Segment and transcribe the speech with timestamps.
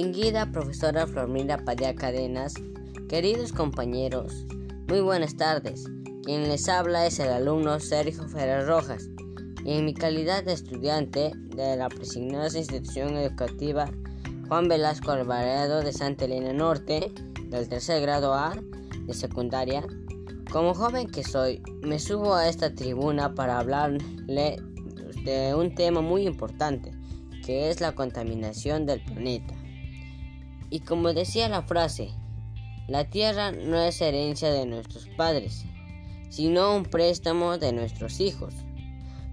[0.00, 2.54] Distinguida profesora Flormila Padilla Cadenas,
[3.06, 4.46] queridos compañeros,
[4.88, 5.84] muy buenas tardes.
[6.24, 9.10] Quien les habla es el alumno Sergio Ferrer Rojas
[9.62, 13.90] y en mi calidad de estudiante de la presignada institución educativa
[14.48, 17.12] Juan Velasco Alvarado de Santa Elena Norte,
[17.50, 18.54] del tercer grado A
[19.04, 19.84] de secundaria,
[20.50, 24.56] como joven que soy, me subo a esta tribuna para hablarle
[25.26, 26.90] de un tema muy importante,
[27.44, 29.60] que es la contaminación del planeta.
[30.70, 32.10] Y como decía la frase,
[32.86, 35.64] la tierra no es herencia de nuestros padres,
[36.28, 38.54] sino un préstamo de nuestros hijos.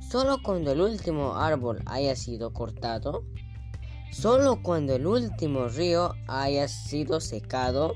[0.00, 3.24] Solo cuando el último árbol haya sido cortado,
[4.10, 7.94] solo cuando el último río haya sido secado,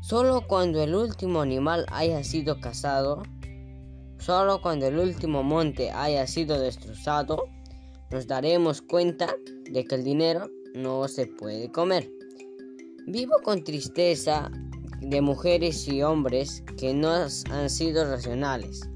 [0.00, 3.24] solo cuando el último animal haya sido cazado,
[4.18, 7.44] solo cuando el último monte haya sido destrozado,
[8.10, 9.34] nos daremos cuenta
[9.70, 12.17] de que el dinero no se puede comer.
[13.10, 14.50] Vivo con tristeza
[15.00, 18.86] de mujeres y hombres que no han sido racionales,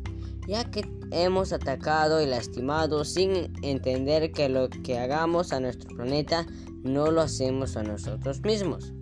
[0.47, 6.47] ya que hemos atacado y lastimado sin entender que lo que hagamos a nuestro planeta
[6.83, 8.93] no lo hacemos a nosotros mismos,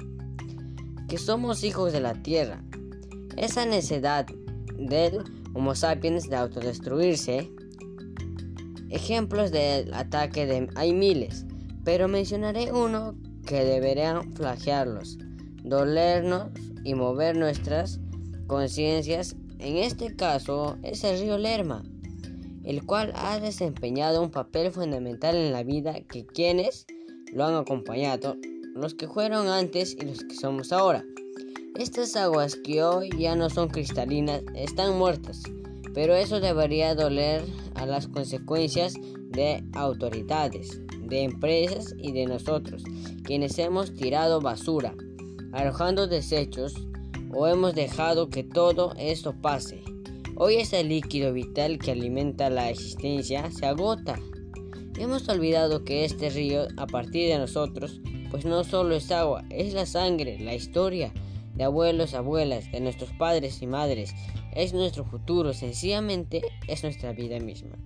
[1.08, 2.62] que somos hijos de la Tierra.
[3.36, 4.26] Esa necesidad
[4.78, 5.24] del
[5.54, 7.50] Homo sapiens de autodestruirse,
[8.90, 11.46] ejemplos del ataque hay miles,
[11.82, 13.16] pero mencionaré uno
[13.50, 15.18] que deberían flagearlos,
[15.64, 16.50] dolernos
[16.84, 17.98] y mover nuestras
[18.46, 19.34] conciencias.
[19.58, 21.82] En este caso es el río Lerma,
[22.62, 26.86] el cual ha desempeñado un papel fundamental en la vida que quienes
[27.32, 28.36] lo han acompañado,
[28.76, 31.04] los que fueron antes y los que somos ahora.
[31.76, 35.42] Estas aguas que hoy ya no son cristalinas están muertas,
[35.92, 37.42] pero eso debería doler
[37.74, 38.94] a las consecuencias
[39.30, 42.82] de autoridades, de empresas y de nosotros,
[43.24, 44.94] quienes hemos tirado basura,
[45.52, 46.74] arrojando desechos
[47.32, 49.82] o hemos dejado que todo esto pase.
[50.36, 54.18] Hoy ese líquido vital que alimenta la existencia se agota.
[54.98, 59.74] Hemos olvidado que este río, a partir de nosotros, pues no solo es agua, es
[59.74, 61.12] la sangre, la historia
[61.54, 64.14] de abuelos, abuelas, de nuestros padres y madres,
[64.54, 67.76] es nuestro futuro, sencillamente es nuestra vida misma.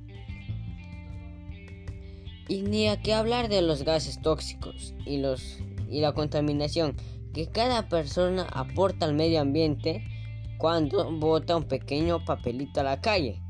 [2.49, 6.97] Y ni a qué hablar de los gases tóxicos y, los, y la contaminación
[7.33, 10.05] que cada persona aporta al medio ambiente
[10.59, 13.43] cuando bota un pequeño papelito a la calle.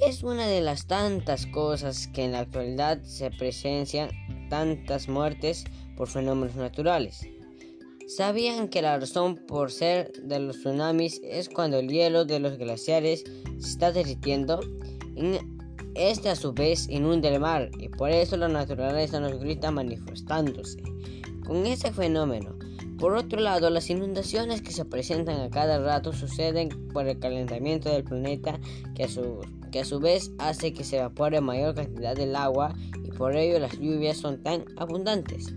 [0.00, 4.10] Es una de las tantas cosas que en la actualidad se presencian
[4.48, 5.64] tantas muertes
[5.96, 7.28] por fenómenos naturales.
[8.08, 12.56] ¿Sabían que la razón por ser de los tsunamis es cuando el hielo de los
[12.58, 13.24] glaciares
[13.58, 14.60] se está derritiendo?
[15.94, 20.82] Este a su vez inunda el mar y por eso la naturaleza nos grita manifestándose
[21.44, 22.56] con ese fenómeno.
[22.98, 27.90] Por otro lado, las inundaciones que se presentan a cada rato suceden por el calentamiento
[27.90, 28.60] del planeta
[28.94, 29.40] que a su,
[29.72, 33.58] que a su vez hace que se evapore mayor cantidad del agua y por ello
[33.58, 35.54] las lluvias son tan abundantes.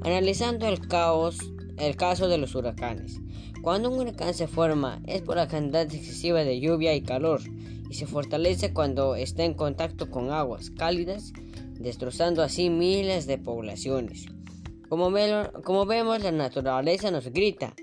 [0.00, 1.38] Analizando el caos,
[1.76, 3.20] el caso de los huracanes.
[3.62, 7.42] Cuando un huracán se forma es por la cantidad excesiva de lluvia y calor
[7.90, 11.32] y se fortalece cuando está en contacto con aguas cálidas,
[11.74, 14.26] destrozando así miles de poblaciones.
[14.88, 17.74] Como, vemos, la naturaleza nos grita,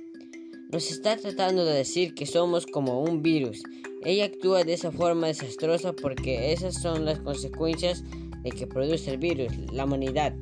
[0.72, 3.64] nos está tratando de decir que somos como un virus.
[4.04, 8.04] Ella actúa de esa forma desastrosa porque esas son las consecuencias
[8.44, 10.34] de que produce el virus, la humanidad.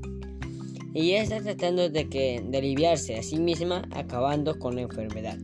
[0.93, 5.37] Y está tratando de, que, de aliviarse a sí misma acabando con la enfermedad.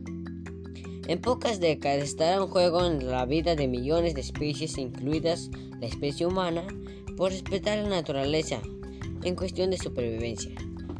[1.08, 5.86] En pocas décadas estará en juego en la vida de millones de especies, incluidas la
[5.86, 6.64] especie humana,
[7.16, 8.60] por respetar la naturaleza
[9.24, 10.52] en cuestión de supervivencia.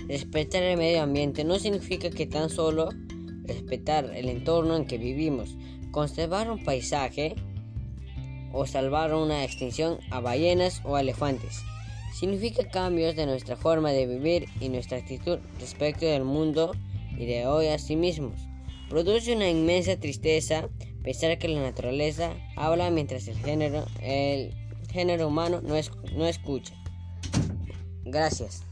[0.08, 2.90] Respetar el medio ambiente no significa que tan solo
[3.44, 5.56] respetar el entorno en que vivimos,
[5.92, 7.36] conservar un paisaje
[8.52, 11.62] o salvar una extinción a ballenas o elefantes.
[12.12, 16.72] Significa cambios de nuestra forma de vivir y nuestra actitud respecto del mundo
[17.16, 18.51] y de hoy a sí mismos.
[18.92, 20.68] Produce una inmensa tristeza
[21.02, 24.52] pensar que la naturaleza habla mientras el género, el
[24.92, 26.74] género humano no, es, no escucha.
[28.04, 28.66] Gracias.